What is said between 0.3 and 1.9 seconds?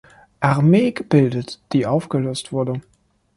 Armee gebildet, die